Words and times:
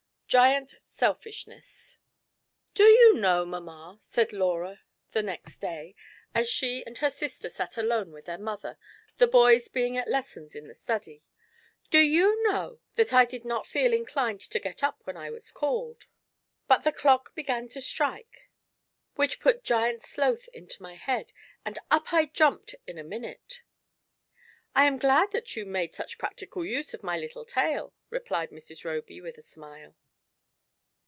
GIANT 0.33 0.71
SELVIBBNR3S 0.79 1.97
VO 2.77 2.83
you 2.83 3.15
know, 3.17 3.43
mamma," 3.45 3.97
said 3.99 4.31
Laura 4.31 4.79
the 5.11 5.21
next 5.21 5.57
day, 5.59 5.93
aa 6.33 6.43
slic 6.43 6.83
and 6.87 6.97
her 6.99 7.09
siatcr 7.09 7.51
sat 7.51 7.75
alone 7.77 8.13
with 8.13 8.27
their 8.27 8.37
mother, 8.37 8.77
the 9.17 9.27
boys 9.27 9.67
being 9.67 9.97
at 9.97 10.07
lessons 10.07 10.55
in 10.55 10.69
the 10.69 10.73
study 10.73 11.23
—"do 11.91 11.99
you 11.99 12.41
know 12.49 12.79
that 12.93 13.11
I 13.13 13.25
did 13.25 13.43
not 13.43 13.67
feel 13.67 13.91
inclined 13.91 14.39
to 14.39 14.57
get 14.61 14.81
up 14.81 15.01
when 15.03 15.17
I 15.17 15.29
was 15.29 15.51
called; 15.51 16.07
but 16.65 16.85
the 16.85 16.93
clock 16.93 17.35
began 17.35 17.67
to 17.67 17.81
strike, 17.81 18.49
which 19.15 19.41
put 19.41 19.65
Giant 19.65 20.01
Sloth 20.01 20.47
into 20.53 20.81
my 20.81 20.95
head, 20.95 21.33
and 21.65 21.77
up 21.91 22.13
I 22.13 22.27
jumped 22.27 22.73
in 22.87 22.97
a 22.97 23.03
minute!" 23.03 23.63
"I 24.73 24.85
am 24.85 24.97
glad 24.97 25.33
that 25.33 25.57
you 25.57 25.65
made 25.65 25.93
such 25.93 26.17
practical 26.17 26.63
use 26.63 26.93
of 26.93 27.03
my 27.03 27.19
Ettle 27.21 27.43
tale," 27.45 27.93
replied 28.09 28.51
Mrs. 28.51 28.85
Roby, 28.85 29.19
with 29.19 29.37
a 29.37 29.43
amile. 29.59 29.93